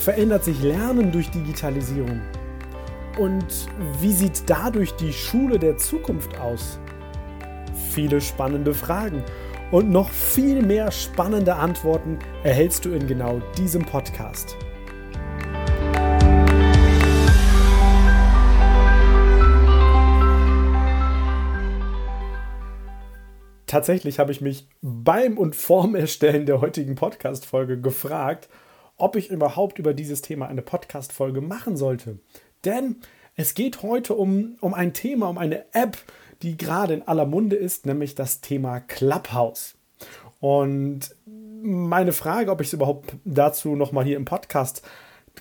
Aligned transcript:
verändert 0.00 0.44
sich 0.44 0.62
Lernen 0.62 1.12
durch 1.12 1.30
Digitalisierung? 1.30 2.22
Und 3.18 3.68
wie 4.00 4.12
sieht 4.12 4.48
dadurch 4.48 4.92
die 4.92 5.12
Schule 5.12 5.58
der 5.58 5.76
Zukunft 5.76 6.38
aus? 6.40 6.78
Viele 7.90 8.22
spannende 8.22 8.72
Fragen 8.72 9.22
und 9.70 9.90
noch 9.90 10.08
viel 10.08 10.62
mehr 10.62 10.90
spannende 10.90 11.54
Antworten 11.54 12.18
erhältst 12.42 12.86
du 12.86 12.92
in 12.92 13.06
genau 13.06 13.42
diesem 13.58 13.84
Podcast. 13.84 14.56
Tatsächlich 23.66 24.18
habe 24.18 24.32
ich 24.32 24.40
mich 24.40 24.66
beim 24.80 25.36
und 25.36 25.54
vorm 25.54 25.94
Erstellen 25.94 26.46
der 26.46 26.62
heutigen 26.62 26.94
Podcast-Folge 26.94 27.80
gefragt, 27.80 28.48
ob 29.00 29.16
ich 29.16 29.30
überhaupt 29.30 29.78
über 29.78 29.94
dieses 29.94 30.22
Thema 30.22 30.48
eine 30.48 30.62
Podcast-Folge 30.62 31.40
machen 31.40 31.76
sollte. 31.76 32.18
Denn 32.64 32.96
es 33.36 33.54
geht 33.54 33.82
heute 33.82 34.14
um, 34.14 34.56
um 34.60 34.74
ein 34.74 34.92
Thema, 34.92 35.28
um 35.28 35.38
eine 35.38 35.64
App, 35.72 35.98
die 36.42 36.56
gerade 36.56 36.94
in 36.94 37.02
aller 37.02 37.26
Munde 37.26 37.56
ist, 37.56 37.86
nämlich 37.86 38.14
das 38.14 38.40
Thema 38.40 38.80
Clubhouse. 38.80 39.76
Und 40.40 41.14
meine 41.62 42.12
Frage, 42.12 42.50
ob 42.50 42.60
ich 42.60 42.68
es 42.68 42.72
überhaupt 42.72 43.14
dazu 43.24 43.76
nochmal 43.76 44.04
hier 44.04 44.16
im 44.16 44.24
Podcast 44.24 44.82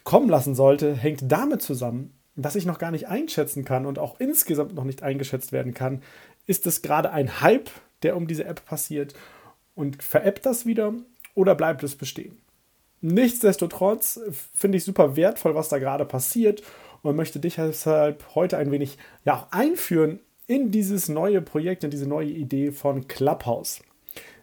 kommen 0.04 0.30
lassen 0.30 0.56
sollte, 0.56 0.94
hängt 0.94 1.32
damit 1.32 1.62
zusammen, 1.62 2.14
dass 2.36 2.56
ich 2.56 2.66
noch 2.66 2.80
gar 2.80 2.92
nicht 2.92 3.08
einschätzen 3.08 3.66
kann 3.66 3.86
und 3.86 4.00
auch 4.00 4.20
insgesamt 4.20 4.76
noch 4.76 4.84
nicht 4.84 5.04
eingeschätzt 5.04 5.52
werden 5.52 5.74
kann, 5.74 6.02
ist 6.46 6.66
es 6.68 6.82
gerade 6.82 7.12
ein 7.12 7.42
Hype, 7.42 7.70
der 8.04 8.16
um 8.16 8.28
diese 8.28 8.46
App 8.46 8.66
passiert 8.66 9.14
und 9.76 10.02
veräppt 10.02 10.46
das 10.46 10.66
wieder 10.66 10.94
oder 11.36 11.56
bleibt 11.56 11.84
es 11.84 11.96
bestehen? 11.96 12.39
Nichtsdestotrotz 13.02 14.20
finde 14.54 14.78
ich 14.78 14.84
super 14.84 15.16
wertvoll, 15.16 15.56
was 15.56 15.70
da 15.70 15.80
gerade 15.80 16.06
passiert 16.06 16.64
und 17.02 17.16
möchte 17.16 17.40
dich 17.40 17.56
deshalb 17.56 18.36
heute 18.36 18.58
ein 18.58 18.72
wenig 18.72 18.98
ja, 19.24 19.36
auch 19.36 19.52
einführen 19.52 20.20
in 20.48 20.72
dieses 20.72 21.10
neue 21.10 21.42
Projekt, 21.42 21.84
in 21.84 21.92
diese 21.92 22.08
neue 22.08 22.30
Idee 22.30 22.72
von 22.72 23.08
Clubhouse. 23.08 23.82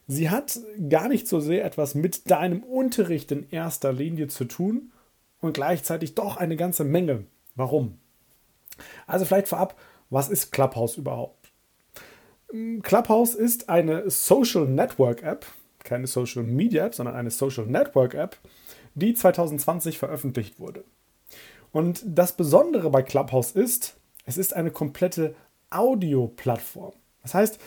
Sie 0.07 0.31
hat 0.31 0.61
gar 0.89 1.09
nicht 1.09 1.27
so 1.27 1.41
sehr 1.41 1.65
etwas 1.65 1.95
mit 1.95 2.31
deinem 2.31 2.63
Unterricht 2.63 3.33
in 3.33 3.51
erster 3.51 3.93
Linie 3.93 4.29
zu 4.29 4.45
tun 4.45 4.93
und 5.41 5.55
gleichzeitig 5.55 6.15
doch 6.15 6.37
eine 6.37 6.57
ganze 6.57 6.85
Menge. 6.85 7.25
Warum? 7.57 7.99
Also 9.07 9.25
vielleicht 9.25 9.49
vorab, 9.49 9.77
was 10.11 10.29
ist 10.29 10.53
Clubhouse 10.53 10.97
überhaupt? 10.97 11.51
Clubhouse 12.83 13.35
ist 13.35 13.69
eine 13.69 14.09
Social 14.09 14.67
Network 14.67 15.23
App, 15.23 15.45
keine 15.87 16.07
Social 16.07 16.43
Media 16.43 16.85
App, 16.85 16.95
sondern 16.95 17.15
eine 17.15 17.31
Social 17.31 17.67
Network 17.67 18.15
App, 18.15 18.37
die 18.95 19.15
2020 19.15 19.99
veröffentlicht 19.99 20.61
wurde. 20.61 20.85
Und 21.73 22.03
das 22.05 22.37
Besondere 22.37 22.91
bei 22.91 23.03
Clubhouse 23.03 23.53
ist, 23.53 23.97
es 24.25 24.37
ist 24.37 24.55
eine 24.55 24.71
komplette 24.71 25.35
Audio-Plattform. 25.71 26.93
Das 27.23 27.35
heißt, 27.35 27.59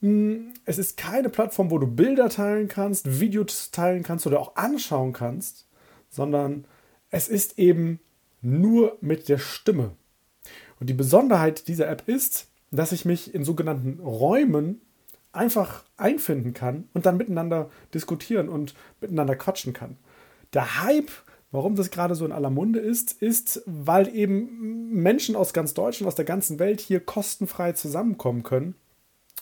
hm, 0.00 0.54
es 0.64 0.78
ist 0.78 0.96
keine 0.96 1.28
Plattform, 1.28 1.70
wo 1.70 1.78
du 1.78 1.86
Bilder 1.86 2.28
teilen 2.28 2.68
kannst, 2.68 3.20
Videos 3.20 3.70
teilen 3.70 4.02
kannst 4.02 4.26
oder 4.26 4.40
auch 4.40 4.56
anschauen 4.56 5.12
kannst, 5.12 5.66
sondern 6.08 6.64
es 7.10 7.28
ist 7.28 7.58
eben 7.58 8.00
nur 8.40 8.96
mit 9.00 9.28
der 9.28 9.38
Stimme. 9.38 9.92
Und 10.78 10.88
die 10.88 10.94
Besonderheit 10.94 11.68
dieser 11.68 11.88
App 11.88 12.08
ist, 12.08 12.48
dass 12.70 12.92
ich 12.92 13.04
mich 13.04 13.34
in 13.34 13.44
sogenannten 13.44 14.00
Räumen 14.00 14.80
einfach 15.32 15.84
einfinden 15.96 16.54
kann 16.54 16.88
und 16.94 17.06
dann 17.06 17.16
miteinander 17.16 17.70
diskutieren 17.94 18.48
und 18.48 18.74
miteinander 19.00 19.36
quatschen 19.36 19.72
kann. 19.72 19.96
Der 20.52 20.82
Hype, 20.82 21.10
warum 21.52 21.76
das 21.76 21.90
gerade 21.90 22.14
so 22.14 22.24
in 22.24 22.32
aller 22.32 22.50
Munde 22.50 22.80
ist, 22.80 23.12
ist, 23.22 23.62
weil 23.66 24.14
eben 24.14 24.90
Menschen 24.92 25.36
aus 25.36 25.52
ganz 25.52 25.74
Deutschland, 25.74 26.08
aus 26.08 26.16
der 26.16 26.24
ganzen 26.24 26.58
Welt 26.58 26.80
hier 26.80 27.00
kostenfrei 27.00 27.72
zusammenkommen 27.72 28.42
können 28.42 28.74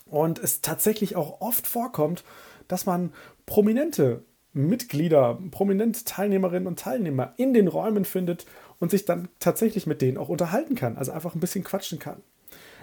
und 0.04 0.38
es 0.38 0.60
tatsächlich 0.60 1.16
auch 1.16 1.40
oft 1.40 1.66
vorkommt, 1.66 2.24
dass 2.66 2.86
man 2.86 3.12
prominente 3.46 4.22
Mitglieder, 4.52 5.38
prominente 5.50 6.04
Teilnehmerinnen 6.04 6.66
und 6.66 6.78
Teilnehmer 6.78 7.34
in 7.36 7.54
den 7.54 7.68
Räumen 7.68 8.04
findet 8.04 8.46
und 8.78 8.90
sich 8.90 9.04
dann 9.04 9.28
tatsächlich 9.38 9.86
mit 9.86 10.02
denen 10.02 10.18
auch 10.18 10.28
unterhalten 10.28 10.74
kann, 10.74 10.96
also 10.96 11.12
einfach 11.12 11.34
ein 11.34 11.40
bisschen 11.40 11.64
quatschen 11.64 11.98
kann. 11.98 12.22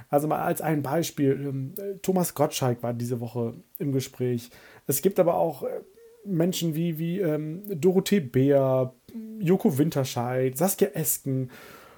Also 0.10 0.28
mal 0.28 0.42
als 0.42 0.62
ein 0.62 0.82
Beispiel, 0.82 1.32
ähm, 1.32 1.74
Thomas 2.02 2.34
Gottschalk 2.34 2.84
war 2.84 2.94
diese 2.94 3.20
Woche 3.20 3.56
im 3.80 3.92
Gespräch. 3.92 4.50
Es 4.88 5.02
gibt 5.02 5.20
aber 5.20 5.36
auch 5.36 5.64
äh, 5.64 5.82
Menschen 6.26 6.76
wie, 6.76 6.98
wie 6.98 7.20
ähm, 7.20 7.64
Dorothee 7.68 8.20
Beer, 8.20 8.94
Joko 9.40 9.78
Winterscheid, 9.78 10.58
Saskia 10.58 10.90
Esken, 10.90 11.52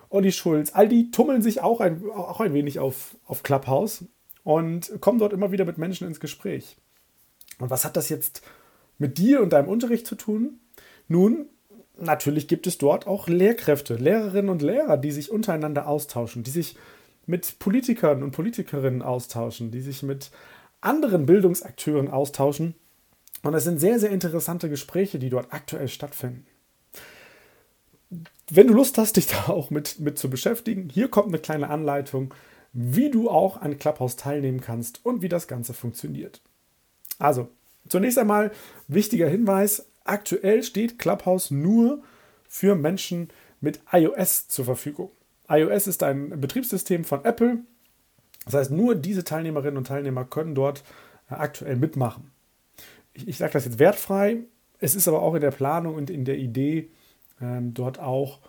Olli 0.10 0.32
Schulz. 0.32 0.72
All 0.74 0.88
die 0.88 1.12
tummeln 1.12 1.42
sich 1.42 1.62
auch 1.62 1.82
ein, 1.82 2.04
auch 2.10 2.40
ein 2.40 2.54
wenig 2.54 2.80
auf, 2.80 3.16
auf 3.26 3.44
Clubhouse 3.44 4.06
und 4.44 5.00
kommen 5.02 5.20
dort 5.20 5.34
immer 5.34 5.52
wieder 5.52 5.66
mit 5.66 5.78
Menschen 5.78 6.08
ins 6.08 6.20
Gespräch. 6.20 6.78
Und 7.60 7.70
was 7.70 7.86
hat 7.86 7.98
das 7.98 8.10
jetzt 8.10 8.42
mit 8.98 9.18
dir 9.18 9.42
und 9.42 9.54
deinem 9.54 9.68
Unterricht 9.68 10.08
zu 10.08 10.16
tun? 10.16 10.60
Nun, 11.08 11.48
natürlich 12.00 12.48
gibt 12.48 12.68
es 12.68 12.78
dort 12.78 13.08
auch 13.08 13.28
Lehrkräfte, 13.28 13.96
Lehrerinnen 13.96 14.50
und 14.50 14.62
Lehrer, 14.62 14.98
die 14.98 15.12
sich 15.12 15.32
untereinander 15.32 15.88
austauschen, 15.88 16.44
die 16.44 16.52
sich 16.52 16.78
mit 17.28 17.60
Politikern 17.60 18.24
und 18.24 18.32
Politikerinnen 18.32 19.04
austauschen, 19.04 19.70
die 19.70 19.82
sich 19.82 20.02
mit 20.02 20.32
anderen 20.82 21.26
Bildungsakteuren 21.26 22.10
austauschen. 22.10 22.74
Und 23.44 23.54
es 23.54 23.66
sind 23.66 23.80
sehr, 23.80 24.00
sehr 24.00 24.10
interessante 24.10 24.70
Gespräche, 24.70 25.20
die 25.20 25.30
dort 25.30 25.54
aktuell 25.54 25.90
stattfinden. 25.90 26.48
Wenn 28.50 28.68
du 28.68 28.74
Lust 28.74 28.98
hast, 28.98 29.18
dich 29.18 29.28
da 29.28 29.50
auch 29.50 29.70
mit, 29.70 30.00
mit 30.00 30.18
zu 30.18 30.30
beschäftigen, 30.30 30.90
hier 30.90 31.10
kommt 31.10 31.28
eine 31.28 31.40
kleine 31.40 31.70
Anleitung, 31.70 32.34
wie 32.74 33.12
du 33.12 33.30
auch 33.30 33.62
an 33.62 33.78
Clubhouse 33.78 34.16
teilnehmen 34.16 34.62
kannst 34.62 35.06
und 35.06 35.22
wie 35.22 35.30
das 35.30 35.48
Ganze 35.48 35.74
funktioniert. 35.74 36.42
Also, 37.20 37.50
zunächst 37.90 38.18
einmal 38.18 38.52
wichtiger 38.88 39.28
Hinweis, 39.28 39.88
aktuell 40.04 40.64
steht 40.64 40.98
Clubhouse 41.00 41.52
nur 41.52 42.04
für 42.48 42.76
Menschen 42.76 43.30
mit 43.60 43.82
iOS 43.92 44.48
zur 44.48 44.66
Verfügung 44.66 45.12
iOS 45.50 45.88
ist 45.88 46.04
ein 46.04 46.42
Betriebssystem 46.42 47.04
von 47.04 47.24
Apple. 47.26 47.60
Das 48.46 48.54
heißt, 48.54 48.72
nur 48.72 48.96
diese 48.96 49.24
Teilnehmerinnen 49.24 49.78
und 49.78 49.88
Teilnehmer 49.88 50.26
können 50.26 50.56
dort 50.56 50.84
äh, 51.30 51.36
aktuell 51.36 51.76
mitmachen. 51.76 52.32
Ich, 53.14 53.28
ich 53.28 53.38
sage 53.38 53.54
das 53.54 53.66
jetzt 53.66 53.80
wertfrei. 53.80 54.44
Es 54.80 54.96
ist 54.96 55.08
aber 55.08 55.22
auch 55.22 55.34
in 55.34 55.42
der 55.42 55.52
Planung 55.52 55.96
und 55.96 56.10
in 56.10 56.26
der 56.26 56.38
Idee, 56.38 56.90
ähm, 57.42 57.74
dort 57.74 58.00
auch 58.00 58.40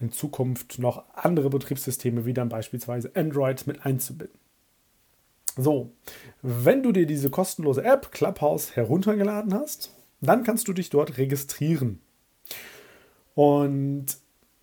in 0.00 0.10
Zukunft 0.10 0.78
noch 0.78 1.04
andere 1.14 1.50
Betriebssysteme 1.50 2.24
wie 2.24 2.34
dann 2.34 2.48
beispielsweise 2.48 3.10
Android 3.14 3.66
mit 3.66 3.84
einzubinden. 3.84 4.38
So, 5.56 5.92
wenn 6.42 6.82
du 6.82 6.90
dir 6.90 7.06
diese 7.06 7.30
kostenlose 7.30 7.84
App 7.84 8.10
Clubhouse 8.10 8.74
heruntergeladen 8.74 9.54
hast, 9.54 9.94
dann 10.20 10.42
kannst 10.42 10.66
du 10.66 10.72
dich 10.72 10.90
dort 10.90 11.16
registrieren. 11.16 12.00
Und 13.34 14.06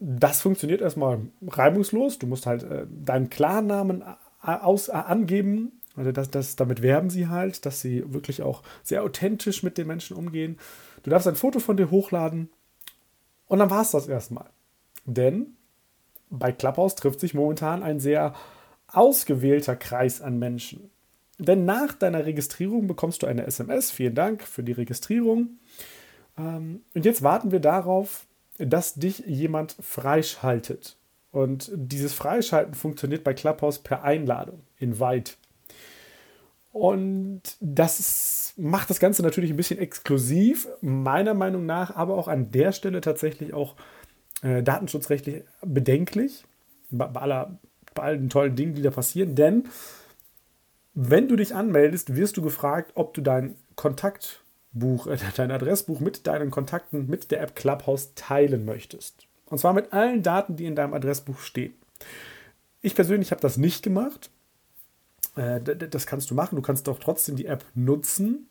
das 0.04 0.42
funktioniert 0.42 0.82
erstmal 0.82 1.20
reibungslos. 1.46 2.18
Du 2.18 2.26
musst 2.26 2.48
halt 2.48 2.64
äh, 2.64 2.88
deinen 2.90 3.30
Klarnamen 3.30 4.04
aus, 4.42 4.90
angeben. 4.90 5.80
Also 5.96 6.12
das, 6.12 6.32
das, 6.32 6.56
damit 6.56 6.82
werben 6.82 7.12
sie 7.12 7.28
halt, 7.28 7.68
dass 7.68 7.82
sie 7.82 8.12
wirklich 8.12 8.42
auch 8.42 8.64
sehr 8.82 9.04
authentisch 9.04 9.62
mit 9.62 9.78
den 9.78 9.86
Menschen 9.86 10.18
umgehen. 10.18 10.58
Du 11.04 11.12
darfst 11.12 11.28
ein 11.28 11.36
Foto 11.36 11.60
von 11.60 11.78
dir 11.78 11.92
hochladen 11.92 12.50
und 13.48 13.60
dann 13.60 13.70
war 13.70 13.84
es 13.84 13.92
das 13.92 14.08
erstmal. 14.08 14.50
Denn 15.06 15.54
bei 16.32 16.52
Clubhouse 16.52 16.96
trifft 16.96 17.20
sich 17.20 17.36
momentan 17.36 17.84
ein 17.84 18.00
sehr 18.00 18.34
ausgewählter 18.88 19.76
Kreis 19.76 20.20
an 20.20 20.40
Menschen. 20.40 20.90
Denn 21.38 21.66
nach 21.66 21.94
deiner 21.94 22.26
Registrierung 22.26 22.88
bekommst 22.88 23.22
du 23.22 23.28
eine 23.28 23.46
SMS. 23.46 23.92
Vielen 23.92 24.16
Dank 24.16 24.44
für 24.44 24.64
die 24.64 24.72
Registrierung. 24.72 25.60
Ähm, 26.38 26.82
und 26.96 27.06
jetzt 27.06 27.22
warten 27.22 27.52
wir 27.52 27.60
darauf, 27.60 28.26
dass 28.66 28.96
dich 28.96 29.20
jemand 29.20 29.76
freischaltet. 29.80 30.98
Und 31.32 31.72
dieses 31.74 32.14
Freischalten 32.14 32.74
funktioniert 32.74 33.24
bei 33.24 33.34
Clubhouse 33.34 33.80
per 33.80 34.04
Einladung, 34.04 34.62
invite. 34.78 35.34
Und 36.74 37.42
das 37.60 38.54
macht 38.58 38.90
das 38.90 39.00
Ganze 39.00 39.24
natürlich 39.24 39.52
ein 39.52 39.58
bisschen 39.58 39.80
exklusiv, 39.80 40.68
meiner 40.82 41.34
Meinung 41.34 41.66
nach, 41.66 41.96
aber 41.96 42.16
auch 42.16 42.28
an 42.28 42.52
der 42.52 42.72
Stelle 42.72 43.02
tatsächlich 43.02 43.54
auch 43.54 43.76
äh, 44.42 44.64
datenschutzrechtlich 44.64 45.44
bedenklich, 45.66 46.46
bei, 46.90 47.06
aller, 47.06 47.58
bei 47.94 48.04
allen 48.04 48.30
tollen 48.30 48.56
Dingen, 48.56 48.76
die 48.76 48.82
da 48.82 48.92
passieren, 48.92 49.36
denn 49.36 49.66
wenn 50.94 51.30
du 51.30 51.36
dich 51.36 51.56
anmeldest, 51.56 52.16
wirst 52.16 52.36
du 52.36 52.42
gefragt, 52.42 52.92
ob 52.96 53.14
du 53.14 53.22
dein 53.22 53.56
Kontaktbuch, 54.72 55.08
äh, 55.08 55.18
dein 55.36 55.52
Adressbuch 55.52 56.00
mit 56.00 56.28
deinen 56.28 56.52
Kontakten 56.52 57.08
mit 57.08 57.32
der 57.32 57.42
App 57.42 57.56
Clubhouse 57.56 58.14
teilen 58.16 58.66
möchtest. 58.66 59.28
Und 59.48 59.60
zwar 59.60 59.74
mit 59.74 59.92
allen 59.94 60.24
Daten, 60.24 60.56
die 60.56 60.66
in 60.66 60.76
deinem 60.76 60.94
Adressbuch 60.94 61.40
stehen. 61.40 61.74
Ich 62.82 62.96
persönlich 62.96 63.32
habe 63.32 63.42
das 63.42 63.58
nicht 63.58 63.84
gemacht. 63.84 64.30
Äh, 65.36 65.62
das 65.62 66.08
kannst 66.08 66.30
du 66.32 66.36
machen. 66.36 66.56
Du 66.56 66.62
kannst 66.62 66.88
doch 66.88 67.00
trotzdem 67.00 67.36
die 67.36 67.46
App 67.46 67.66
nutzen. 67.76 68.48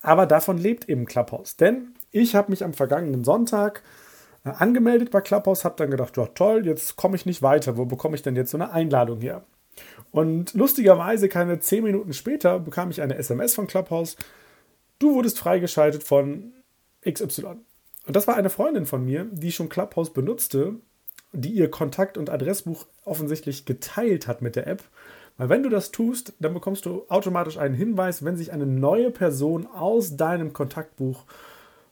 Aber 0.00 0.26
davon 0.26 0.58
lebt 0.58 0.88
eben 0.88 1.06
Clubhouse. 1.06 1.56
Denn 1.56 1.94
ich 2.12 2.34
habe 2.34 2.50
mich 2.50 2.62
am 2.62 2.74
vergangenen 2.74 3.24
Sonntag 3.24 3.82
äh, 4.44 4.50
angemeldet 4.50 5.10
bei 5.10 5.20
Clubhouse, 5.20 5.64
habe 5.64 5.76
dann 5.76 5.90
gedacht, 5.90 6.16
ja 6.16 6.26
toll, 6.26 6.66
jetzt 6.66 6.96
komme 6.96 7.16
ich 7.16 7.26
nicht 7.26 7.42
weiter. 7.42 7.76
Wo 7.76 7.84
bekomme 7.84 8.14
ich 8.14 8.22
denn 8.22 8.36
jetzt 8.36 8.50
so 8.50 8.58
eine 8.58 8.70
Einladung 8.70 9.20
her? 9.20 9.42
Und 10.10 10.54
lustigerweise, 10.54 11.28
keine 11.28 11.60
zehn 11.60 11.84
Minuten 11.84 12.12
später, 12.12 12.58
bekam 12.58 12.90
ich 12.90 13.00
eine 13.00 13.16
SMS 13.16 13.54
von 13.54 13.66
Clubhouse. 13.66 14.16
Du 14.98 15.14
wurdest 15.14 15.38
freigeschaltet 15.38 16.02
von 16.02 16.52
XY. 17.08 17.56
Und 18.06 18.16
das 18.16 18.26
war 18.26 18.36
eine 18.36 18.50
Freundin 18.50 18.86
von 18.86 19.04
mir, 19.04 19.26
die 19.30 19.52
schon 19.52 19.68
Clubhouse 19.68 20.12
benutzte, 20.12 20.74
die 21.32 21.50
ihr 21.50 21.70
Kontakt- 21.70 22.16
und 22.16 22.30
Adressbuch 22.30 22.86
offensichtlich 23.04 23.64
geteilt 23.64 24.26
hat 24.26 24.42
mit 24.42 24.56
der 24.56 24.66
App. 24.66 24.82
Weil 25.36 25.50
wenn 25.50 25.62
du 25.62 25.68
das 25.68 25.92
tust, 25.92 26.32
dann 26.40 26.54
bekommst 26.54 26.84
du 26.84 27.04
automatisch 27.08 27.58
einen 27.58 27.74
Hinweis, 27.74 28.24
wenn 28.24 28.36
sich 28.36 28.52
eine 28.52 28.66
neue 28.66 29.10
Person 29.10 29.66
aus 29.66 30.16
deinem 30.16 30.52
Kontaktbuch, 30.52 31.24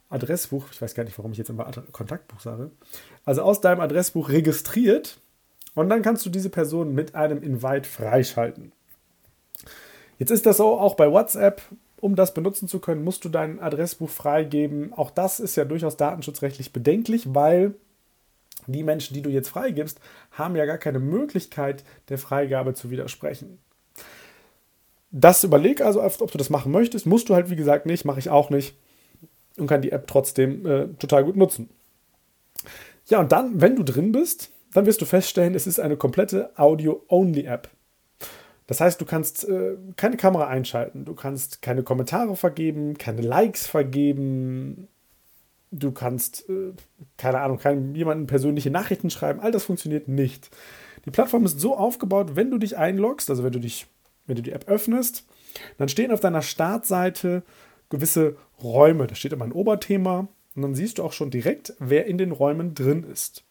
Adressbuch, 0.08 0.64
ich 0.72 0.82
weiß 0.82 0.94
gar 0.94 1.04
nicht, 1.04 1.16
warum 1.18 1.32
ich 1.32 1.38
jetzt 1.38 1.50
immer 1.50 1.70
Kontaktbuch 1.92 2.40
sage, 2.40 2.70
also 3.24 3.42
aus 3.42 3.60
deinem 3.60 3.80
Adressbuch 3.80 4.30
registriert 4.30 5.18
und 5.74 5.88
dann 5.88 6.02
kannst 6.02 6.24
du 6.26 6.30
diese 6.30 6.50
Person 6.50 6.94
mit 6.94 7.14
einem 7.14 7.42
Invite 7.42 7.88
freischalten. 7.88 8.72
Jetzt 10.18 10.30
ist 10.30 10.46
das 10.46 10.56
so 10.56 10.78
auch 10.78 10.94
bei 10.94 11.10
WhatsApp. 11.10 11.62
Um 12.00 12.14
das 12.14 12.34
benutzen 12.34 12.68
zu 12.68 12.78
können, 12.78 13.04
musst 13.04 13.24
du 13.24 13.28
dein 13.28 13.58
Adressbuch 13.58 14.10
freigeben. 14.10 14.92
Auch 14.92 15.10
das 15.10 15.40
ist 15.40 15.56
ja 15.56 15.64
durchaus 15.64 15.96
datenschutzrechtlich 15.96 16.72
bedenklich, 16.72 17.34
weil 17.34 17.74
die 18.66 18.82
Menschen, 18.82 19.14
die 19.14 19.22
du 19.22 19.30
jetzt 19.30 19.48
freigibst, 19.48 20.00
haben 20.32 20.56
ja 20.56 20.66
gar 20.66 20.78
keine 20.78 20.98
Möglichkeit, 20.98 21.84
der 22.08 22.18
Freigabe 22.18 22.74
zu 22.74 22.90
widersprechen. 22.90 23.58
Das 25.10 25.44
überleg 25.44 25.80
also, 25.80 26.02
ob 26.02 26.30
du 26.30 26.38
das 26.38 26.50
machen 26.50 26.72
möchtest. 26.72 27.06
Musst 27.06 27.28
du 27.28 27.34
halt, 27.34 27.48
wie 27.48 27.56
gesagt, 27.56 27.86
nicht, 27.86 28.04
mache 28.04 28.18
ich 28.18 28.28
auch 28.28 28.50
nicht 28.50 28.76
und 29.56 29.66
kann 29.66 29.82
die 29.82 29.92
App 29.92 30.06
trotzdem 30.06 30.66
äh, 30.66 30.88
total 30.98 31.24
gut 31.24 31.36
nutzen. 31.36 31.70
Ja, 33.06 33.20
und 33.20 33.32
dann, 33.32 33.60
wenn 33.60 33.76
du 33.76 33.82
drin 33.84 34.12
bist, 34.12 34.50
dann 34.72 34.84
wirst 34.84 35.00
du 35.00 35.06
feststellen, 35.06 35.54
es 35.54 35.66
ist 35.66 35.80
eine 35.80 35.96
komplette 35.96 36.50
Audio-Only-App. 36.58 37.70
Das 38.66 38.80
heißt, 38.80 39.00
du 39.00 39.04
kannst 39.04 39.48
äh, 39.48 39.76
keine 39.96 40.16
Kamera 40.16 40.48
einschalten, 40.48 41.04
du 41.04 41.14
kannst 41.14 41.62
keine 41.62 41.82
Kommentare 41.82 42.34
vergeben, 42.34 42.98
keine 42.98 43.22
Likes 43.22 43.66
vergeben, 43.66 44.88
du 45.70 45.92
kannst, 45.92 46.48
äh, 46.48 46.72
keine 47.16 47.40
Ahnung, 47.40 47.58
keinem, 47.58 47.94
jemanden 47.94 48.26
persönliche 48.26 48.70
Nachrichten 48.70 49.10
schreiben, 49.10 49.40
all 49.40 49.52
das 49.52 49.64
funktioniert 49.64 50.08
nicht. 50.08 50.50
Die 51.04 51.10
Plattform 51.10 51.44
ist 51.44 51.60
so 51.60 51.76
aufgebaut, 51.76 52.34
wenn 52.34 52.50
du 52.50 52.58
dich 52.58 52.76
einloggst, 52.76 53.30
also 53.30 53.44
wenn 53.44 53.52
du 53.52 53.60
dich, 53.60 53.86
wenn 54.26 54.36
du 54.36 54.42
die 54.42 54.52
App 54.52 54.68
öffnest, 54.68 55.24
dann 55.78 55.88
stehen 55.88 56.10
auf 56.10 56.20
deiner 56.20 56.42
Startseite 56.42 57.44
gewisse 57.88 58.36
Räume. 58.62 59.06
Da 59.06 59.14
steht 59.14 59.32
immer 59.32 59.44
ein 59.44 59.52
Oberthema 59.52 60.26
und 60.56 60.62
dann 60.62 60.74
siehst 60.74 60.98
du 60.98 61.04
auch 61.04 61.12
schon 61.12 61.30
direkt, 61.30 61.74
wer 61.78 62.06
in 62.06 62.18
den 62.18 62.32
Räumen 62.32 62.74
drin 62.74 63.04
ist. 63.04 63.44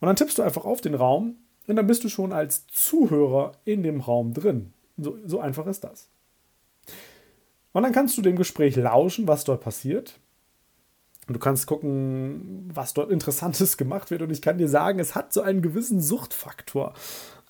Und 0.00 0.06
dann 0.06 0.14
tippst 0.16 0.38
du 0.38 0.42
einfach 0.42 0.64
auf 0.64 0.80
den 0.80 0.94
Raum 0.94 1.36
und 1.68 1.76
dann 1.76 1.86
bist 1.86 2.02
du 2.02 2.08
schon 2.08 2.32
als 2.32 2.66
Zuhörer 2.66 3.52
in 3.64 3.82
dem 3.82 4.00
Raum 4.00 4.32
drin. 4.32 4.72
So, 4.96 5.18
so 5.24 5.38
einfach 5.38 5.66
ist 5.66 5.84
das. 5.84 6.08
Und 7.72 7.82
dann 7.82 7.92
kannst 7.92 8.16
du 8.16 8.22
dem 8.22 8.36
Gespräch 8.36 8.74
lauschen, 8.76 9.28
was 9.28 9.44
dort 9.44 9.60
passiert. 9.60 10.18
Und 11.28 11.34
du 11.34 11.38
kannst 11.38 11.66
gucken, 11.66 12.70
was 12.72 12.94
dort 12.94 13.10
Interessantes 13.10 13.76
gemacht 13.76 14.10
wird. 14.10 14.22
Und 14.22 14.30
ich 14.30 14.42
kann 14.42 14.58
dir 14.58 14.68
sagen, 14.68 14.98
es 14.98 15.14
hat 15.14 15.32
so 15.32 15.42
einen 15.42 15.62
gewissen 15.62 16.00
Suchtfaktor. 16.00 16.94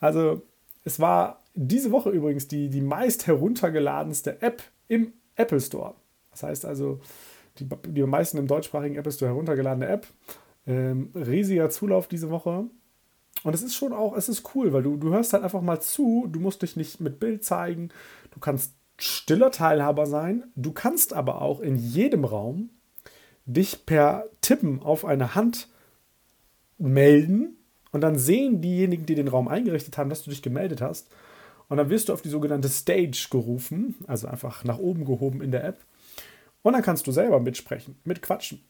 Also, 0.01 0.43
es 0.85 0.99
war 0.99 1.43
diese 1.55 1.93
Woche 1.93 2.11
übrigens 2.11 2.49
die, 2.49 2.69
die 2.69 2.81
meist 2.81 3.27
heruntergeladenste 3.27 4.43
App 4.43 4.63
im 4.89 5.13
Apple 5.37 5.61
Store. 5.61 5.95
Das 6.33 6.43
heißt 6.43 6.65
also, 6.65 7.01
die, 7.59 7.69
die 7.87 8.03
meisten 8.03 8.39
im 8.39 8.49
deutschsprachigen 8.49 8.97
Apple 8.97 9.13
Store 9.13 9.31
heruntergeladene 9.31 9.87
App. 9.87 10.07
Ähm, 10.67 11.11
riesiger 11.15 11.71
Zulauf 11.71 12.09
diese 12.09 12.31
Woche. 12.31 12.67
Und 13.45 13.55
es 13.55 13.63
ist 13.63 13.75
schon 13.75 13.93
auch, 13.93 14.17
es 14.17 14.29
ist 14.29 14.55
cool, 14.55 14.73
weil 14.73 14.83
du, 14.83 14.97
du 14.97 15.11
hörst 15.11 15.33
halt 15.33 15.45
einfach 15.45 15.63
mal 15.63 15.81
zu, 15.81 16.27
du 16.31 16.41
musst 16.41 16.63
dich 16.63 16.77
nicht 16.77 17.01
mit 17.01 17.21
Bild 17.21 17.45
zeigen, 17.45 17.91
du 18.33 18.41
kannst 18.41 18.75
stiller 18.99 19.51
Teilhaber 19.51 20.07
sein, 20.07 20.45
du 20.57 20.73
kannst 20.73 21.13
aber 21.13 21.41
auch 21.41 21.61
in 21.61 21.77
jedem 21.77 22.25
Raum 22.25 22.71
dich 23.47 23.87
per 23.87 24.29
Tippen 24.41 24.83
auf 24.83 25.05
eine 25.05 25.35
Hand 25.35 25.69
melden 26.79 27.57
und 27.93 28.01
dann 28.01 28.19
sehen 28.19 28.61
diejenigen, 28.61 29.07
die 29.07 29.15
den 29.15 29.29
Raum 29.29 29.49
eingerichtet 29.49 29.97
haben, 29.99 30.11
dass 30.11 30.23
du 30.23 30.31
dich 30.31 30.43
gemeldet 30.43 30.81
hast. 30.81 31.09
Und 31.69 31.77
dann 31.77 31.91
wirst 31.91 32.09
du 32.09 32.13
auf 32.13 32.23
die 32.23 32.29
sogenannte 32.29 32.69
Stage 32.69 33.29
gerufen, 33.31 33.95
also 34.07 34.27
einfach 34.27 34.65
nach 34.65 34.79
oben 34.79 35.05
gehoben 35.05 35.43
in 35.43 35.51
der 35.51 35.65
App. 35.65 35.85
Und 36.63 36.73
dann 36.73 36.83
kannst 36.83 37.07
du 37.07 37.13
selber 37.13 37.41
mitsprechen, 37.41 37.97
mitquatschen. 38.05 38.61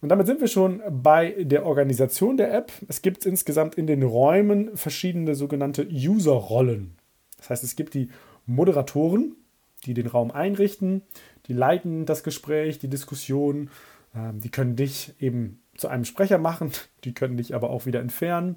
Und 0.00 0.10
damit 0.10 0.26
sind 0.26 0.40
wir 0.40 0.48
schon 0.48 0.82
bei 0.90 1.34
der 1.38 1.64
Organisation 1.64 2.36
der 2.36 2.52
App. 2.52 2.70
Es 2.88 3.02
gibt 3.02 3.24
insgesamt 3.24 3.76
in 3.76 3.86
den 3.86 4.02
Räumen 4.02 4.76
verschiedene 4.76 5.34
sogenannte 5.34 5.86
User-Rollen. 5.90 6.96
Das 7.38 7.50
heißt, 7.50 7.64
es 7.64 7.76
gibt 7.76 7.94
die 7.94 8.10
Moderatoren, 8.44 9.36
die 9.84 9.94
den 9.94 10.06
Raum 10.06 10.30
einrichten, 10.30 11.02
die 11.46 11.52
leiten 11.52 12.06
das 12.06 12.22
Gespräch, 12.22 12.78
die 12.78 12.88
Diskussion, 12.88 13.70
ähm, 14.14 14.40
die 14.40 14.50
können 14.50 14.76
dich 14.76 15.14
eben 15.20 15.60
zu 15.76 15.88
einem 15.88 16.04
Sprecher 16.04 16.38
machen, 16.38 16.72
die 17.04 17.14
können 17.14 17.36
dich 17.36 17.54
aber 17.54 17.70
auch 17.70 17.86
wieder 17.86 18.00
entfernen. 18.00 18.56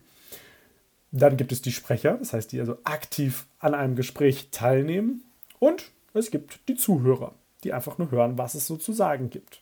Dann 1.12 1.38
gibt 1.38 1.51
es 1.51 1.62
die 1.62 1.71
Sprecher, 1.71 2.18
das 2.18 2.33
heißt, 2.33 2.51
die 2.51 2.59
also 2.59 2.77
aktiv 2.83 3.47
an 3.57 3.74
einem 3.74 3.96
Gespräch 3.96 4.50
teilnehmen. 4.51 5.24
Und 5.58 5.91
es 6.13 6.29
gibt 6.29 6.67
die 6.67 6.75
Zuhörer, 6.75 7.34
die 7.63 7.74
einfach 7.74 7.98
nur 7.98 8.12
hören, 8.12 8.38
was 8.38 8.53
es 8.53 8.67
so 8.67 8.77
zu 8.77 8.93
sagen 8.93 9.29
gibt. 9.29 9.62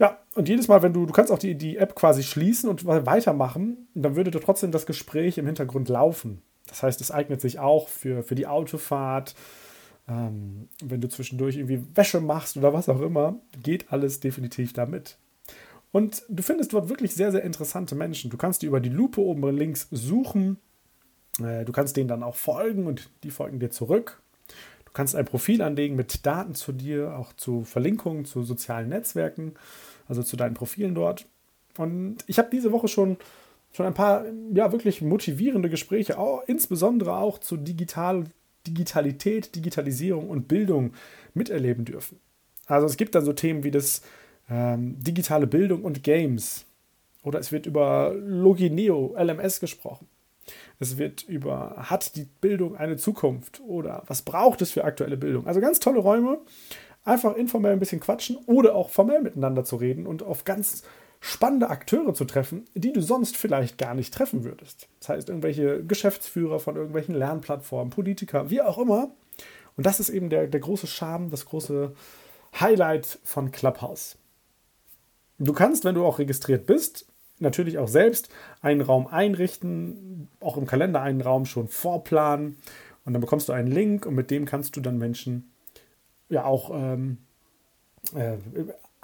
Ja, 0.00 0.18
und 0.34 0.48
jedes 0.48 0.66
Mal, 0.66 0.82
wenn 0.82 0.94
du, 0.94 1.04
du 1.04 1.12
kannst 1.12 1.30
auch 1.30 1.38
die, 1.38 1.54
die 1.54 1.76
App 1.76 1.94
quasi 1.94 2.22
schließen 2.22 2.70
und 2.70 2.86
weitermachen, 2.86 3.86
dann 3.94 4.16
würde 4.16 4.30
trotzdem 4.30 4.72
das 4.72 4.86
Gespräch 4.86 5.36
im 5.36 5.44
Hintergrund 5.44 5.90
laufen. 5.90 6.40
Das 6.66 6.82
heißt, 6.82 7.02
es 7.02 7.10
eignet 7.10 7.42
sich 7.42 7.58
auch 7.58 7.88
für, 7.88 8.22
für 8.22 8.34
die 8.34 8.46
Autofahrt. 8.46 9.34
Ähm, 10.08 10.68
wenn 10.82 11.02
du 11.02 11.08
zwischendurch 11.08 11.56
irgendwie 11.56 11.84
Wäsche 11.94 12.22
machst 12.22 12.56
oder 12.56 12.72
was 12.72 12.88
auch 12.88 13.02
immer, 13.02 13.40
geht 13.62 13.92
alles 13.92 14.20
definitiv 14.20 14.72
damit. 14.72 15.18
Und 15.92 16.22
du 16.30 16.42
findest 16.42 16.72
dort 16.72 16.88
wirklich 16.88 17.14
sehr, 17.14 17.30
sehr 17.30 17.42
interessante 17.42 17.94
Menschen. 17.94 18.30
Du 18.30 18.38
kannst 18.38 18.62
die 18.62 18.66
über 18.66 18.80
die 18.80 18.88
Lupe 18.88 19.20
oben 19.20 19.54
links 19.54 19.86
suchen. 19.90 20.56
Äh, 21.40 21.66
du 21.66 21.72
kannst 21.72 21.98
denen 21.98 22.08
dann 22.08 22.22
auch 22.22 22.36
folgen 22.36 22.86
und 22.86 23.10
die 23.22 23.30
folgen 23.30 23.60
dir 23.60 23.70
zurück. 23.70 24.22
Du 24.86 24.92
kannst 24.94 25.14
ein 25.14 25.26
Profil 25.26 25.60
anlegen 25.60 25.94
mit 25.94 26.24
Daten 26.24 26.54
zu 26.54 26.72
dir, 26.72 27.18
auch 27.18 27.34
zu 27.34 27.64
Verlinkungen 27.64 28.24
zu 28.24 28.44
sozialen 28.44 28.88
Netzwerken 28.88 29.52
also 30.10 30.22
zu 30.22 30.36
deinen 30.36 30.54
Profilen 30.54 30.94
dort. 30.94 31.24
Und 31.78 32.18
ich 32.26 32.38
habe 32.38 32.50
diese 32.50 32.72
Woche 32.72 32.88
schon, 32.88 33.16
schon 33.72 33.86
ein 33.86 33.94
paar 33.94 34.24
ja, 34.52 34.72
wirklich 34.72 35.00
motivierende 35.00 35.70
Gespräche, 35.70 36.18
auch, 36.18 36.42
insbesondere 36.46 37.16
auch 37.16 37.38
zu 37.38 37.56
Digital, 37.56 38.24
Digitalität, 38.66 39.54
Digitalisierung 39.54 40.28
und 40.28 40.48
Bildung 40.48 40.92
miterleben 41.32 41.86
dürfen. 41.86 42.18
Also 42.66 42.86
es 42.86 42.96
gibt 42.96 43.14
dann 43.14 43.24
so 43.24 43.32
Themen 43.32 43.64
wie 43.64 43.70
das 43.70 44.02
ähm, 44.50 44.96
digitale 44.98 45.46
Bildung 45.46 45.82
und 45.82 46.02
Games. 46.02 46.66
Oder 47.22 47.38
es 47.38 47.52
wird 47.52 47.66
über 47.66 48.12
Logineo, 48.14 49.14
LMS 49.16 49.60
gesprochen. 49.60 50.08
Es 50.80 50.98
wird 50.98 51.22
über, 51.22 51.76
hat 51.76 52.16
die 52.16 52.26
Bildung 52.40 52.76
eine 52.76 52.96
Zukunft? 52.96 53.60
Oder 53.60 54.02
was 54.06 54.22
braucht 54.22 54.60
es 54.62 54.72
für 54.72 54.84
aktuelle 54.84 55.16
Bildung? 55.16 55.46
Also 55.46 55.60
ganz 55.60 55.78
tolle 55.78 56.00
Räume 56.00 56.38
einfach 57.10 57.34
informell 57.36 57.72
ein 57.72 57.80
bisschen 57.80 58.00
quatschen 58.00 58.38
oder 58.46 58.74
auch 58.74 58.90
formell 58.90 59.20
miteinander 59.20 59.64
zu 59.64 59.76
reden 59.76 60.06
und 60.06 60.22
auf 60.22 60.44
ganz 60.44 60.82
spannende 61.20 61.68
Akteure 61.68 62.14
zu 62.14 62.24
treffen, 62.24 62.64
die 62.74 62.92
du 62.92 63.02
sonst 63.02 63.36
vielleicht 63.36 63.76
gar 63.76 63.94
nicht 63.94 64.14
treffen 64.14 64.44
würdest. 64.44 64.88
Das 65.00 65.10
heißt, 65.10 65.28
irgendwelche 65.28 65.84
Geschäftsführer 65.84 66.60
von 66.60 66.76
irgendwelchen 66.76 67.14
Lernplattformen, 67.14 67.90
Politiker, 67.90 68.48
wie 68.48 68.62
auch 68.62 68.78
immer. 68.78 69.10
Und 69.76 69.86
das 69.86 70.00
ist 70.00 70.08
eben 70.08 70.30
der, 70.30 70.46
der 70.46 70.60
große 70.60 70.86
Charme, 70.86 71.30
das 71.30 71.44
große 71.44 71.92
Highlight 72.58 73.18
von 73.22 73.50
Clubhouse. 73.50 74.16
Du 75.38 75.52
kannst, 75.52 75.84
wenn 75.84 75.94
du 75.94 76.04
auch 76.04 76.18
registriert 76.18 76.66
bist, 76.66 77.06
natürlich 77.38 77.78
auch 77.78 77.88
selbst 77.88 78.28
einen 78.60 78.80
Raum 78.80 79.06
einrichten, 79.06 80.28
auch 80.40 80.56
im 80.56 80.66
Kalender 80.66 81.02
einen 81.02 81.20
Raum 81.20 81.46
schon 81.46 81.68
vorplanen 81.68 82.56
und 83.04 83.12
dann 83.12 83.20
bekommst 83.20 83.48
du 83.48 83.52
einen 83.52 83.68
Link 83.68 84.06
und 84.06 84.14
mit 84.14 84.30
dem 84.30 84.44
kannst 84.44 84.76
du 84.76 84.80
dann 84.80 84.98
Menschen 84.98 85.50
ja 86.30 86.44
auch 86.44 86.70
ähm, 86.72 87.18
äh, 88.14 88.38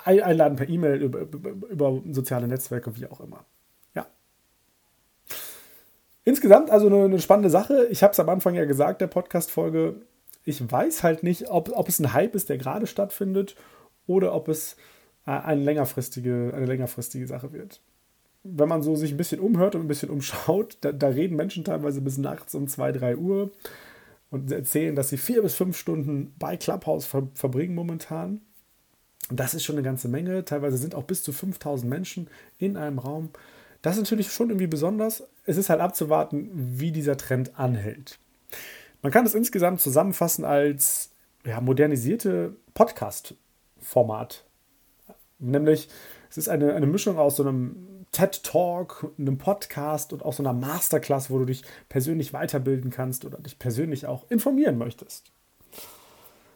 einladen 0.02 0.56
per 0.56 0.68
E-Mail, 0.68 1.02
über, 1.02 1.20
über, 1.20 1.68
über, 1.68 2.02
soziale 2.12 2.48
Netzwerke, 2.48 2.96
wie 2.96 3.06
auch 3.06 3.20
immer. 3.20 3.44
Ja. 3.94 4.06
Insgesamt 6.24 6.70
also 6.70 6.86
eine, 6.86 7.04
eine 7.04 7.20
spannende 7.20 7.50
Sache. 7.50 7.86
Ich 7.90 8.02
habe 8.02 8.12
es 8.12 8.20
am 8.20 8.28
Anfang 8.28 8.54
ja 8.54 8.64
gesagt, 8.64 9.00
der 9.00 9.08
Podcast-Folge. 9.08 9.96
Ich 10.44 10.70
weiß 10.70 11.02
halt 11.02 11.22
nicht, 11.22 11.50
ob, 11.50 11.70
ob 11.76 11.88
es 11.88 11.98
ein 11.98 12.12
Hype 12.12 12.34
ist, 12.34 12.48
der 12.48 12.58
gerade 12.58 12.86
stattfindet, 12.86 13.56
oder 14.06 14.34
ob 14.34 14.48
es 14.48 14.76
äh, 15.26 15.32
eine 15.32 15.62
längerfristige, 15.62 16.52
eine 16.54 16.66
längerfristige 16.66 17.26
Sache 17.26 17.52
wird. 17.52 17.80
Wenn 18.44 18.68
man 18.68 18.82
so 18.82 18.94
sich 18.94 19.10
ein 19.10 19.16
bisschen 19.16 19.40
umhört 19.40 19.74
und 19.74 19.82
ein 19.82 19.88
bisschen 19.88 20.10
umschaut, 20.10 20.78
da, 20.82 20.92
da 20.92 21.08
reden 21.08 21.36
Menschen 21.36 21.64
teilweise 21.64 22.00
bis 22.00 22.16
nachts 22.18 22.54
um 22.54 22.68
2, 22.68 22.92
3 22.92 23.16
Uhr 23.16 23.50
und 24.30 24.50
erzählen, 24.50 24.94
dass 24.94 25.08
sie 25.08 25.18
vier 25.18 25.42
bis 25.42 25.54
fünf 25.54 25.76
Stunden 25.76 26.34
bei 26.38 26.56
Clubhouse 26.56 27.06
ver 27.06 27.28
verbringen 27.34 27.74
momentan. 27.74 28.40
Das 29.30 29.54
ist 29.54 29.64
schon 29.64 29.76
eine 29.76 29.84
ganze 29.84 30.08
Menge. 30.08 30.44
Teilweise 30.44 30.76
sind 30.76 30.94
auch 30.94 31.04
bis 31.04 31.22
zu 31.22 31.32
5000 31.32 31.88
Menschen 31.88 32.28
in 32.58 32.76
einem 32.76 32.98
Raum. 32.98 33.30
Das 33.82 33.96
ist 33.96 34.02
natürlich 34.02 34.32
schon 34.32 34.50
irgendwie 34.50 34.66
besonders. 34.66 35.24
Es 35.44 35.56
ist 35.56 35.70
halt 35.70 35.80
abzuwarten, 35.80 36.50
wie 36.52 36.92
dieser 36.92 37.16
Trend 37.16 37.58
anhält. 37.58 38.18
Man 39.02 39.12
kann 39.12 39.26
es 39.26 39.34
insgesamt 39.34 39.80
zusammenfassen 39.80 40.44
als 40.44 41.10
ja, 41.44 41.60
modernisierte 41.60 42.56
Podcast-Format. 42.74 44.44
Nämlich, 45.38 45.88
es 46.30 46.38
ist 46.38 46.48
eine, 46.48 46.74
eine 46.74 46.86
Mischung 46.86 47.18
aus 47.18 47.36
so 47.36 47.44
einem 47.44 47.95
TED 48.12 48.42
Talk, 48.42 49.12
einem 49.18 49.38
Podcast 49.38 50.12
und 50.12 50.24
auch 50.24 50.32
so 50.32 50.42
einer 50.42 50.52
Masterclass, 50.52 51.30
wo 51.30 51.38
du 51.38 51.44
dich 51.44 51.62
persönlich 51.88 52.32
weiterbilden 52.32 52.90
kannst 52.90 53.24
oder 53.24 53.38
dich 53.38 53.58
persönlich 53.58 54.06
auch 54.06 54.24
informieren 54.30 54.78
möchtest. 54.78 55.30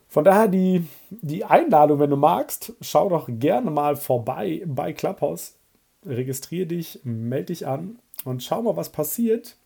Von 0.08 0.24
daher 0.24 0.48
die, 0.48 0.86
die 1.10 1.44
Einladung, 1.44 2.00
wenn 2.00 2.10
du 2.10 2.16
magst, 2.16 2.72
schau 2.80 3.08
doch 3.08 3.28
gerne 3.28 3.70
mal 3.70 3.94
vorbei 3.94 4.62
bei 4.66 4.92
Clubhouse. 4.92 5.54
Registriere 6.04 6.66
dich, 6.66 7.00
melde 7.04 7.46
dich 7.46 7.66
an 7.66 8.00
und 8.24 8.42
schau 8.42 8.62
mal, 8.62 8.76
was 8.76 8.90
passiert. 8.90 9.56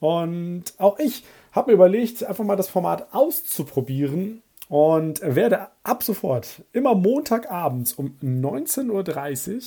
Und 0.00 0.64
auch 0.78 0.98
ich 0.98 1.24
habe 1.52 1.70
mir 1.70 1.74
überlegt, 1.74 2.24
einfach 2.24 2.44
mal 2.44 2.56
das 2.56 2.68
Format 2.68 3.14
auszuprobieren 3.14 4.42
und 4.68 5.20
werde 5.22 5.68
ab 5.82 6.02
sofort 6.02 6.62
immer 6.72 6.94
Montagabends 6.94 7.92
um 7.92 8.16
19.30 8.22 8.90
Uhr 8.90 9.62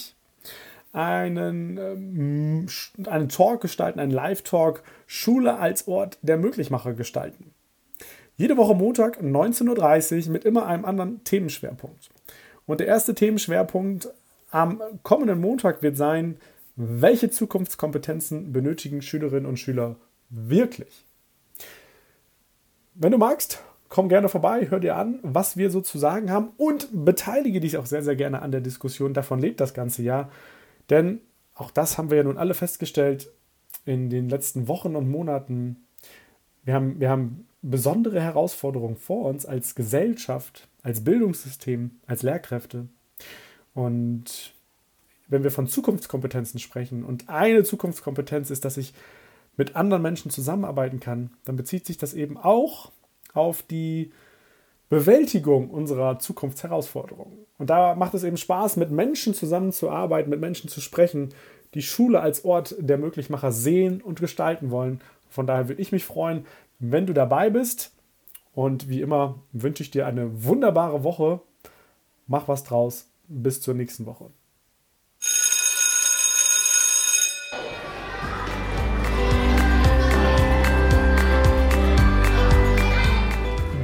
einen, 0.98 1.78
ähm, 1.78 2.66
einen 3.06 3.30
Talk 3.30 3.62
gestalten, 3.62 4.00
einen 4.00 4.12
Live-Talk, 4.12 4.82
Schule 5.06 5.58
als 5.58 5.88
Ort 5.88 6.18
der 6.24 6.38
Möglichmacher 6.38 6.94
gestalten. 6.94 7.54
Jede 8.36 8.58
Woche 8.58 8.74
Montag 8.74 9.22
19.30 9.22 10.26
Uhr 10.26 10.34
mit 10.34 10.44
immer 10.44 10.66
einem 10.66 10.86
anderen 10.86 11.24
Themenschwerpunkt. 11.24 12.10
Und 12.66 12.80
der 12.80 12.88
erste 12.88 13.14
Themenschwerpunkt 13.14 14.10
am 14.50 14.82
kommenden 15.04 15.40
Montag 15.40 15.84
wird 15.84 15.98
sein, 15.98 16.38
welche 16.76 17.30
Zukunftskompetenzen 17.30 18.52
benötigen 18.52 19.02
Schülerinnen 19.02 19.46
und 19.46 19.58
Schüler 19.58 19.96
wirklich? 20.30 21.06
Wenn 22.96 23.12
du 23.12 23.20
magst, 23.20 23.64
komm 23.90 24.10
gerne 24.10 24.30
vorbei, 24.30 24.68
hör 24.70 24.80
dir 24.80 24.96
an, 24.96 25.20
was 25.22 25.58
wir 25.58 25.70
so 25.70 25.82
zu 25.82 26.00
sagen 26.00 26.32
haben 26.32 26.50
und 26.58 26.90
beteilige 26.92 27.60
dich 27.60 27.78
auch 27.78 27.86
sehr, 27.86 28.04
sehr 28.04 28.16
gerne 28.16 28.42
an 28.42 28.52
der 28.52 28.62
Diskussion. 28.62 29.14
Davon 29.14 29.40
lebt 29.40 29.60
das 29.60 29.76
ganze 29.76 30.02
Jahr. 30.02 30.32
Denn 30.90 31.22
auch 31.54 31.72
das 31.72 31.98
haben 31.98 32.10
wir 32.10 32.18
ja 32.18 32.24
nun 32.24 32.38
alle 32.38 32.54
festgestellt 32.54 33.32
in 33.86 34.10
den 34.10 34.30
letzten 34.30 34.68
Wochen 34.68 34.96
und 34.96 35.10
Monaten. 35.10 35.88
Wir 36.64 36.74
haben, 36.74 37.00
wir 37.00 37.10
haben 37.10 37.48
besondere 37.62 38.22
Herausforderungen 38.22 38.98
vor 38.98 39.26
uns 39.26 39.46
als 39.46 39.76
Gesellschaft, 39.76 40.68
als 40.84 41.04
Bildungssystem, 41.04 41.92
als 42.06 42.24
Lehrkräfte. 42.24 42.88
Und 43.74 44.54
wenn 45.28 45.44
wir 45.44 45.52
von 45.52 45.68
Zukunftskompetenzen 45.68 46.60
sprechen 46.60 47.04
und 47.04 47.30
eine 47.30 47.64
Zukunftskompetenz 47.64 48.50
ist, 48.50 48.64
dass 48.66 48.78
ich 48.78 48.94
mit 49.58 49.76
anderen 49.76 50.04
Menschen 50.04 50.32
zusammenarbeiten 50.32 51.00
kann, 51.00 51.32
dann 51.46 51.56
bezieht 51.56 51.86
sich 51.86 51.98
das 51.98 52.14
eben 52.14 52.38
auch 52.38 52.92
auf 53.34 53.64
die 53.64 54.12
Bewältigung 54.90 55.70
unserer 55.70 56.20
Zukunftsherausforderungen. 56.20 57.46
Und 57.58 57.70
da 57.70 57.96
macht 57.96 58.14
es 58.14 58.24
eben 58.24 58.38
Spaß, 58.38 58.78
mit 58.78 58.92
Menschen 58.92 59.34
zusammenzuarbeiten, 59.34 60.30
mit 60.30 60.40
Menschen 60.40 60.70
zu 60.70 60.80
sprechen, 60.80 61.34
die 61.74 61.82
Schule 61.82 62.22
als 62.22 62.46
Ort 62.46 62.76
der 62.80 62.98
Möglichmacher 62.98 63.52
sehen 63.52 64.02
und 64.02 64.20
gestalten 64.20 64.72
wollen. 64.72 65.02
Von 65.30 65.48
daher 65.48 65.68
würde 65.68 65.82
ich 65.82 65.92
mich 65.92 66.06
freuen, 66.06 66.46
wenn 66.80 67.06
du 67.06 67.14
dabei 67.14 67.50
bist. 67.50 67.92
Und 68.54 68.90
wie 68.90 69.02
immer 69.02 69.40
wünsche 69.52 69.84
ich 69.84 69.92
dir 69.92 70.08
eine 70.08 70.44
wunderbare 70.44 71.04
Woche. 71.04 71.42
Mach 72.26 72.48
was 72.48 72.64
draus. 72.64 73.10
Bis 73.28 73.62
zur 73.62 73.74
nächsten 73.74 74.06
Woche. 74.06 74.32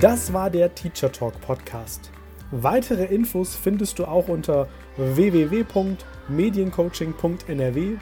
Das 0.03 0.31
war 0.33 0.49
der 0.49 0.75
Teacher 0.75 1.11
Talk 1.13 1.39
Podcast. 1.39 2.11
Weitere 2.51 3.05
Infos 3.05 3.55
findest 3.55 3.99
du 3.99 4.03
auch 4.03 4.27
unter 4.27 4.67
www.mediencoaching.nrw 4.97 7.97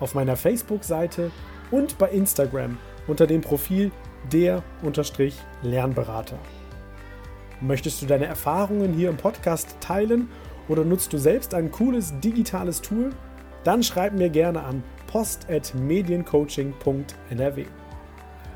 auf 0.00 0.16
meiner 0.16 0.34
Facebook-Seite 0.34 1.30
und 1.70 1.96
bei 1.96 2.08
Instagram 2.08 2.76
unter 3.06 3.28
dem 3.28 3.40
Profil 3.40 3.92
der-lernberater. 4.32 6.38
Möchtest 7.60 8.02
du 8.02 8.06
deine 8.06 8.26
Erfahrungen 8.26 8.92
hier 8.92 9.10
im 9.10 9.16
Podcast 9.16 9.76
teilen 9.78 10.28
oder 10.66 10.84
nutzt 10.84 11.12
du 11.12 11.18
selbst 11.18 11.54
ein 11.54 11.70
cooles 11.70 12.18
digitales 12.18 12.80
Tool? 12.80 13.10
Dann 13.62 13.84
schreib 13.84 14.14
mir 14.14 14.30
gerne 14.30 14.64
an 14.64 14.82
post.mediencoaching.nrw. 15.06 17.64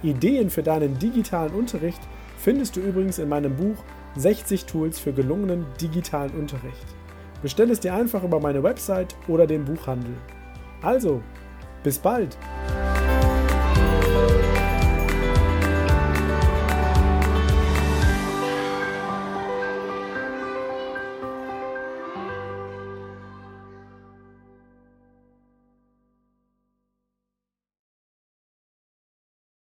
Ideen 0.02 0.50
für 0.50 0.64
deinen 0.64 0.98
digitalen 0.98 1.54
Unterricht– 1.54 2.00
findest 2.38 2.76
du 2.76 2.80
übrigens 2.80 3.18
in 3.18 3.28
meinem 3.28 3.56
Buch 3.56 3.76
60 4.16 4.64
Tools 4.64 4.98
für 4.98 5.12
gelungenen 5.12 5.66
digitalen 5.80 6.30
Unterricht. 6.30 6.86
Bestell 7.42 7.70
es 7.70 7.80
dir 7.80 7.94
einfach 7.94 8.22
über 8.24 8.40
meine 8.40 8.62
Website 8.62 9.14
oder 9.28 9.46
den 9.46 9.64
Buchhandel. 9.64 10.14
Also, 10.82 11.20
bis 11.82 11.98
bald! 11.98 12.36